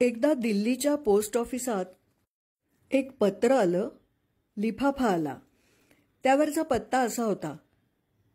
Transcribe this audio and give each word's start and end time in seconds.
एकदा 0.00 0.34
दिल्लीच्या 0.34 0.94
पोस्ट 0.94 1.36
ऑफिसात 1.36 1.84
एक 2.90 3.18
पत्र 3.18 3.50
आलं 3.50 3.88
लिफाफा 4.58 5.06
आला. 5.06 5.38
त्यावरचा 6.22 6.62
पत्ता 6.62 6.98
असा 6.98 7.24
होता 7.24 7.56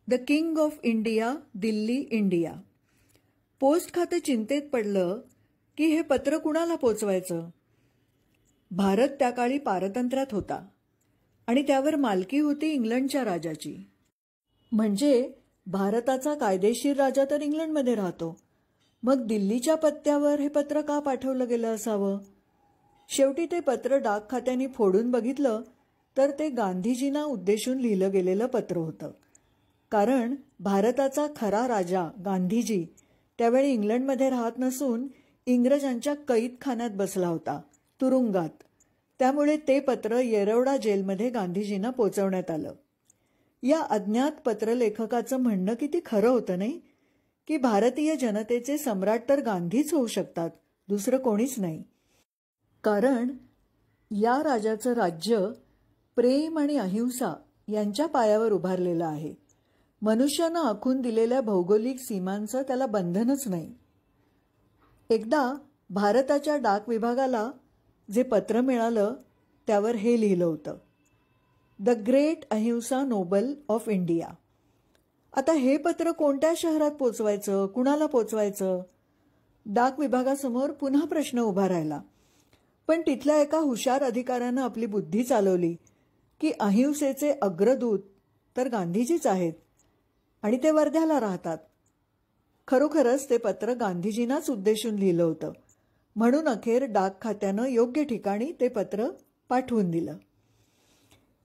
the 0.08 0.14
king 0.14 0.58
of 0.58 0.80
India 0.84 1.36
Delhi 1.54 1.96
India. 1.96 2.54
Post 3.60 3.94
खातं 3.94 4.20
चिंतेत 4.20 4.62
पडलं 4.74 5.22
की 5.78 5.86
हे 5.86 6.02
पत्र 6.02 6.38
कुणाला 6.38 6.76
पोचवायचं? 6.76 7.50
भारत 8.72 9.10
त्या 9.10 9.30
काळी 9.30 9.58
पारतंत्र्यात 9.58 10.28
होता 10.32 10.68
आणि 11.48 11.62
त्यावर 11.62 11.96
मालकी 11.96 12.40
होती 12.40 12.68
इंग्लंडच्या 12.68 13.26
राजाची. 13.26 13.90
म्हणजे 14.72 15.32
भारताचा 15.66 16.36
कायदेशीर 16.36 16.96
राजा 16.96 17.26
तर 17.32 17.42
इंग्लंडमध्ये 17.42 17.96
राहतो. 17.96 18.38
मग 19.04 19.28
दिल्लीच्या 19.28 19.76
पत्त्यावर 19.76 20.40
हे 20.40 20.48
पत्र 20.48 20.82
का 20.82 21.00
पाठवलं 21.00 21.48
गेलं 21.48 21.76
असावं? 21.76 22.18
शेवटी 23.10 23.46
ते 23.46 23.60
पत्र 23.60 23.98
डाक 23.98 24.32
खात्याने 24.32 24.68
फोडून 24.68 25.12
बघितलं 25.12 25.62
तर 26.18 26.32
ते 26.40 26.50
गांधीजींना 26.50 27.24
उद्देशून 27.24 27.78
लिहिलं 27.78 28.12
गेलेलं 28.12 28.46
पत्र 28.46 28.78
होतं. 28.78 29.12
कारण 29.92 30.36
भारताचा 30.60 31.28
खरा 31.36 31.68
राजा 31.68 32.10
गांधीजी 32.26 32.86
त्यावेळी 33.38 33.72
इंग्लंडमध्ये 33.72 34.30
राहत 34.30 34.52
नसून 34.58 35.08
इंग्रजांच्या 35.46 36.14
कैदखान्यात 36.14 36.90
बसला 36.90 37.28
होता 37.28 37.62
तुरुंगात. 38.02 38.64
त्यामुळे 39.20 39.58
ते 39.58 39.80
पत्र 39.80 40.18
येरवडा 40.18 40.78
जेलमध्ये 40.78 41.30
गांधीजींना 41.30 41.90
पोचवण्यात 41.90 42.52
आलं. 42.52 42.74
या 43.64 43.80
अज्ञात 43.80 44.32
पत्रलेखकाचं 44.46 45.38
म्हणणं 45.38 45.74
किती 45.74 46.00
खरं 46.06 46.30
होतं 46.30 46.58
नाही? 46.58 46.82
की 47.50 47.58
भारतीय 47.58 48.16
जनतेचे 48.16 48.78
सम्राट 48.78 49.22
तर 49.30 49.42
गांधीच 49.42 49.94
होऊ 49.94 50.08
शकतात 50.08 50.50
दुसरं 50.88 51.18
कोणीच 51.18 51.60
नाही. 51.60 51.84
कारण 52.84 53.30
या 54.12 54.44
राजाचं 54.44 54.94
राज्य 54.94 55.48
प्रेम 56.16 56.60
आणि 56.60 56.78
अहिंसा 56.78 57.36
यांच्या 57.68 58.06
पायावर 58.06 58.52
उभारलेलं 58.52 59.06
आहे. 59.06 59.34
मनुष्यानं 60.02 60.60
आखून 60.60 61.02
दिलेल्या 61.02 61.42
भौगोलिक 61.42 62.00
सीमांचं 62.00 62.62
त्याला 62.62 62.86
बंधनच 62.86 63.48
नाही. 63.48 63.74
एकदा 65.10 65.54
भारताच्या 65.90 66.58
डाक 66.58 66.90
विभागाला 66.90 67.52
जे 68.12 68.24
पत्र 68.24 68.62
मिळालं 68.62 69.14
त्यावर 69.68 69.96
हे 69.96 70.22
लिहिलं 70.22 70.46
होतं. 70.46 70.78
The 71.80 71.90
great 71.90 72.50
ahimsa 72.52 73.04
noble 73.04 73.54
of 73.70 73.84
India. 73.88 74.28
आता 75.34 75.54
हे 75.54 75.78
पत्र 75.78 76.12
कोणत्या 76.12 76.54
शहरात 76.58 76.92
पोचवायचं? 76.92 77.68
कुणाला 77.68 78.06
पोचवायचं? 78.06 78.82
डाक 79.66 80.00
विभागासमोर 80.00 80.72
पुन्हा 80.72 81.06
प्रश्न 81.06 81.40
उभा 81.40 81.70
राहिला. 81.70 82.02
पण 82.88 83.02
तिथल्या 83.02 83.42
एका 83.42 83.58
हुशार 83.58 84.04
अधिकाऱ्यानं 84.04 84.62
आपली 84.62 84.86
बुद्धी 84.86 85.24
चालवली 85.24 85.76
की 86.42 86.52
अहिंसेचे 86.60 87.34
अग्रदूत 87.42 88.00
तर 88.58 88.70
गांधीजीच 88.70 89.28
आहेत 89.28 89.54
आणि 90.42 90.58
ते 90.58 90.72
वर्ध्याला 90.72 91.20
राहतात. 91.20 91.58
खरोखरच 92.68 93.30
ते 93.30 93.38
पत्र 93.38 93.74
गांधीजींनाच 93.74 94.50
उद्देशून 94.50 94.96
लिहिलं 94.96 95.24
होतं. 95.24 95.52
म्हणून 96.16 96.48
अखेर 96.48 96.84
डाक 96.84 97.22
खात्यानं 97.22 97.66
योग्य 97.66 98.04
ठिकाणी 98.04 98.52
ते 98.62 98.68
पत्र 98.68 99.08
पाठवून 99.50 99.92
दिलं. 99.92 100.16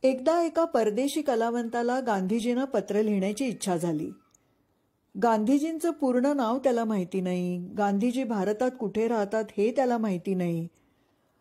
एकदा 0.04 0.42
एका 0.42 0.64
परदेशी 0.64 1.22
कलावंताला 1.22 2.00
गांधीजींना 2.00 2.64
पत्र 2.64 3.02
लिहिण्याची 3.02 3.44
इच्छा 3.44 3.76
झाली. 3.76 4.10
गांधीजींचं 5.22 5.90
पूर्ण 5.90 6.26
नाव 6.26 6.58
त्याला 6.58 6.84
माहिती 6.84 7.20
नाही. 7.20 7.68
गांधीजी 7.78 8.24
भारतात 8.24 8.70
कुठे 8.80 9.08
राहतात 9.08 9.44
हे 9.56 9.70
त्याला 9.70 9.98
माहिती 9.98 10.34
नाही. 10.34 10.68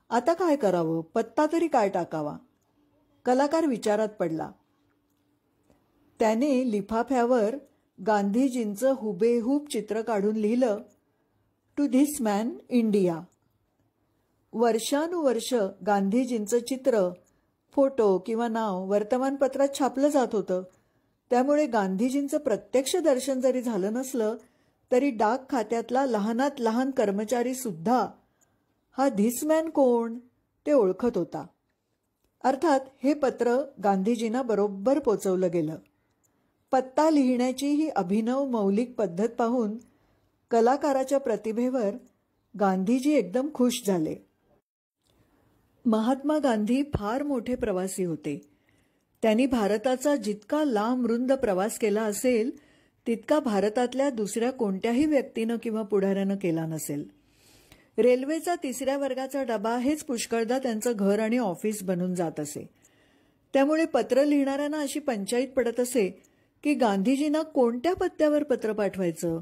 आता 0.09 0.33
काय 0.33 0.55
करावं? 0.55 1.01
पत्ता 1.01 1.45
तरी 1.51 1.67
काय 1.67 1.89
टाकावा? 1.89 2.37
कलाकार 3.25 3.65
विचारात 3.65 4.09
पडला. 4.09 4.51
त्याने 6.19 6.71
लिफाफ्यावर 6.71 7.55
गांधीजींचं 8.07 8.93
हुबेहूब 8.97 9.67
चित्र 9.67 10.01
काढून 10.01 10.35
लिहिलं 10.35 10.79
टू 11.77 11.87
धिस 11.87 12.21
मॅन 12.21 12.49
इंडिया. 12.69 13.19
वर्षानुवर्ष 14.53 15.53
गांधीजींचं 15.85 16.59
चित्र 16.59 17.09
फोटो 17.75 18.23
किंवा 18.25 18.47
नाव 18.47 18.89
वर्तमानपत्रात 18.89 19.67
छापलं 19.79 20.07
जात 20.07 20.27
होतं. 20.33 20.63
त्यामुळे 21.29 21.65
गांधीजींचं 21.65 22.37
प्रत्यक्ष 22.37 22.95
दर्शन 22.95 23.39
जरी 23.39 23.61
झालं 23.61 23.93
नसलं 23.93 24.35
तरी 24.91 25.09
डाक 25.09 25.49
खात्यातला 25.49 26.05
लहानात 26.05 26.51
लहान 26.59 26.91
कर्मचारी 26.91 27.53
सुद्धा 27.53 28.07
हा 28.97 29.09
धिसमॅन 29.09 29.69
कोण? 29.69 30.19
ते 30.65 30.71
ओळखत 30.71 31.17
होता. 31.17 31.45
अर्थात 32.43 32.79
हे 33.03 33.13
पत्र 33.13 33.57
गांधीजींना 33.83 34.41
बरोबर 34.41 34.99
पोचवलं 34.99 35.51
गेलं. 35.53 35.75
पत्ता 36.71 37.09
लिहिण्याची 37.09 37.67
ही 37.67 37.89
अभिनव 37.89 38.45
मौलिक 38.45 38.95
पद्धत 38.95 39.29
पाहून 39.29 39.77
कलाकाराच्या 40.51 41.17
प्रतिभेवर 41.17 41.91
गांधीजी 42.59 43.13
एकदम 43.13 43.49
खुश 43.53 43.83
झाले. 43.87 44.32
महात्मा 45.85 46.37
गांधी 46.37 46.83
फार 46.83 47.23
मोठे 47.23 47.55
प्रवासी 47.55 48.03
होते. 48.03 48.41
त्यांनी 49.21 49.45
भारताचा 49.45 50.15
जितका 50.15 50.63
लांब 50.63 51.05
रुंद 51.05 51.33
प्रवास 51.33 51.79
केला 51.79 52.01
असेल 52.01 52.51
तितका 53.07 53.39
भारतातल्या 53.39 54.09
दुसऱ्या 54.09 54.51
कोणत्याही 54.51 55.05
व्यक्तीनं 55.05 55.55
किंवा 55.63 55.81
पुढाऱ्यानं 55.81 56.35
केला 56.35 56.65
नसेल. 56.65 57.09
रेल्वेचा 57.97 58.55
तिसऱ्या 58.55 58.97
वर्गाचा 58.97 59.43
डबा 59.43 59.77
हेच 59.77 60.03
पुष्कळदा 60.03 60.59
त्यांचं 60.59 60.93
घर 60.95 61.19
आणि 61.19 61.37
ऑफिस 61.37 61.83
बनून 61.83 62.15
जात 62.15 62.39
असे. 62.39 62.69
त्यामुळे 63.53 63.85
पत्र 63.85 64.25
लिहिणाऱ्यांना 64.25 64.79
अशी 64.79 64.99
पंचायत 64.99 65.47
पडत 65.47 65.79
असे 65.79 66.23
की 66.63 66.73
गांधीजींना 66.73 67.41
कोणत्या 67.41 67.93
पत्त्यावर 67.93 68.43
पत्र 68.43 68.73
पाठवायचं? 68.73 69.39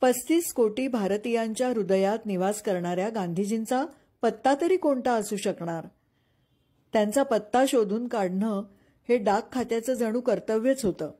पस्तीस 0.00 0.52
कोटी 0.52 0.88
भारतीयांच्या 0.88 1.68
हृदयात 1.68 2.18
निवास 2.26 2.62
करणाऱ्या 2.62 3.08
गांधीजींचा 3.08 3.84
पत्ता 4.22 4.54
तरी 4.60 4.76
कोणता 4.76 5.12
असू 5.12 5.36
शकणार? 5.36 5.86
त्यांचा 6.92 7.22
पत्ता 7.22 7.64
शोधून 7.68 8.08
काढणं 8.08 8.62
हे 9.08 9.18
डाक 9.18 9.52
खात्याचं 9.52 9.94
जणू 9.94 10.20
कर्तव्यच 10.20 10.84
होतं. 10.84 11.10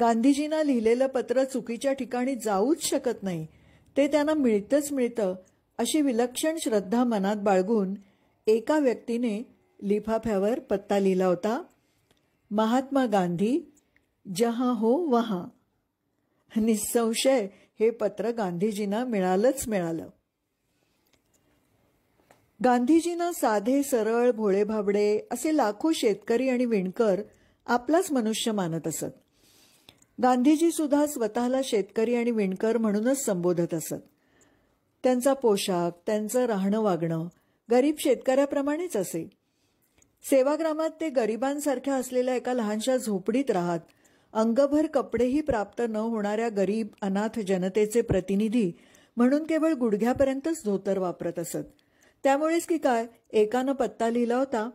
गांधीजींना 0.00 0.62
लिहिलेलं 0.62 1.06
पत्र 1.06 1.44
चुकीच्या 1.44 1.92
ठिकाणी 1.92 2.34
जाऊच 2.34 2.82
शकत 2.82 3.22
नाही. 3.22 3.46
ते 3.96 4.08
त्यांना 4.08 4.34
मिळतंच 4.34 4.92
मिळतं 4.92 5.34
अशी 5.78 6.00
विलक्षण 6.00 6.56
श्रद्धा 6.60 7.04
मनात 7.04 7.36
बाळगून 7.36 7.94
एका 8.46 8.78
व्यक्तीने 8.78 9.42
लिफाफ्यावर 9.82 10.58
पत्ता 10.58 10.98
लिहिला 10.98 11.26
होता 11.26 11.62
महात्मा 12.50 13.06
गांधी 13.06 13.72
जहा 14.36 14.70
हो 14.70 14.92
वहा. 14.92 15.44
निसंशय 16.56 17.46
हे 17.80 17.90
पत्र 17.90 18.30
गांधीजींना 18.30 19.04
मिळालंच 19.04 19.68
मिळालं. 19.68 20.08
गांधीजींना 22.64 23.32
साधे 23.32 23.82
सरळ 23.82 24.30
भोळे 24.30 24.64
भाबडे 24.64 25.20
असे 25.30 25.56
लाखो 25.56 25.92
शेतकरी 25.92 26.48
आणि 26.48 26.64
विणकर 26.64 27.20
आपलाच 27.66 28.12
मनुष्य 28.12 28.52
मानत 28.52 28.86
असत. 28.86 29.04
गांधीजी 30.22 30.72
सुद्धा 30.72 31.06
स्वतःला 31.06 31.60
शेतकरी 31.64 32.14
आणि 32.14 32.30
विणकर 32.30 32.76
म्हणूनच 32.76 33.24
संबोधत 33.24 33.74
असत. 33.74 33.94
त्यांचा 35.02 35.32
पोशाख 35.32 35.90
त्यांचं 36.06 36.44
राहणं 36.44 36.80
वागणं 36.80 37.26
गरीब 37.70 37.94
शेतकऱ्याप्रमाणेच 37.98 38.96
असे. 38.96 39.28
सेवाग्रामात 40.30 40.90
ते 41.00 41.08
गरिबांसारख्या 41.08 41.94
असलेल्या 41.94 42.34
एका 42.34 42.52
लहानशा 42.52 42.96
झोपडीत 42.96 43.50
राहत 43.50 43.80
अंगभर 44.32 44.86
कपडेही 44.86 45.40
प्राप्त 45.40 45.82
न 45.88 45.96
होणाऱ्या 45.96 46.48
गरीब 46.48 46.86
अनाथ 47.02 47.40
जनतेचे 47.40 48.00
प्रतिनिधी 48.00 48.72
म्हणून 49.16 49.42
केवळ 49.42 49.72
गुडघ्यापर्यंतच 49.72 50.62
धोतर 50.64 50.98
वापरत 50.98 51.38
असत. 51.38 51.66
त्यामुळेच 52.22 52.66
की 52.66 52.78
काय? 52.78 53.06
एकानं 53.30 53.72
पत्ता 53.72 54.10
लिहिला 54.10 54.36
होता 54.36 54.70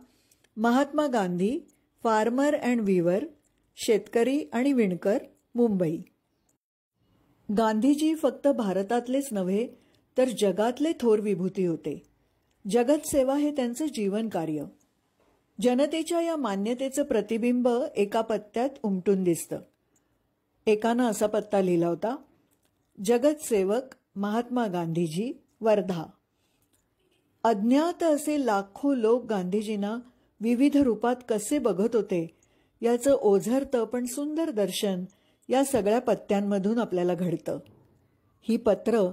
महात्मा 0.56 1.06
गांधी 1.06 1.60
फार्मर 2.02 2.54
अँड 2.54 2.80
विवर 2.80 3.24
शेतकरी 3.76 4.44
आणि 4.52 4.72
विणकर 4.72 5.18
मुंबई. 5.54 5.98
गांधीजी 7.58 8.14
फक्त 8.14 8.48
भारतातलेच 8.48 9.28
नव्हे 9.32 9.68
तर 10.18 10.28
जगातले 10.40 10.92
थोर 11.00 11.18
विभूती 11.18 11.66
होते. 11.66 12.02
जगतसेवा 12.70 13.36
हे 13.36 13.50
त्यांचं 13.50 13.86
जीवन 13.86 14.28
कार्य. 14.28 14.64
जनतेच्या 15.60 16.20
या 16.20 16.36
मान्यतेचं 16.36 17.02
प्रतिबिंब 17.02 17.68
एका 17.96 18.20
पत्त्यात 18.20 18.70
उमटून 18.82 19.24
दिसतं. 19.24 19.58
एकानं 20.66 21.04
असा 21.04 21.26
पत्ता 21.26 21.60
लिहिला 21.60 21.86
होता 21.86 22.16
जगतसेवक 23.04 23.94
महात्मा 24.16 24.66
गांधीजी 24.66 25.32
वर्धा. 25.60 26.02
अज्ञात 27.44 28.02
असे 28.02 28.46
लाखो 28.46 28.94
लोक 28.94 29.24
गांधीजींना 29.24 29.98
विविध 30.40 30.76
रूपात 30.76 31.16
कसे 31.28 31.58
बघत 31.58 31.96
होते 31.96 32.36
याचं 32.80 33.10
ओझरतं 33.10 33.84
पण 33.84 34.04
सुंदर 34.04 34.50
दर्शन 34.50 35.04
या 35.48 35.64
सगळ्या 35.64 36.00
पत्त्यांमधून 36.00 36.78
आपल्याला 36.78 37.14
घडतं. 37.14 37.58
ही 38.42 38.56
पत्र 38.56 39.10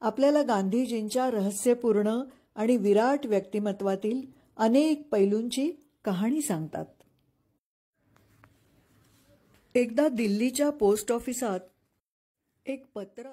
आपल्याला 0.00 0.42
गांधीजींच्या 0.42 1.30
रहस्यपूर्ण 1.30 2.20
आणि 2.54 2.76
विराट 2.76 3.26
व्यक्तिमत्वातील 3.26 4.22
अनेक 4.56 5.08
पैलूंची 5.12 5.70
कहाणी 6.04 6.42
सांगतात. 6.42 6.86
एकदा 9.74 10.08
दिल्लीच्या 10.08 10.70
पोस्ट 10.70 11.12
ऑफिसात 11.12 11.60
एक 12.66 12.84
पत्र 12.94 13.30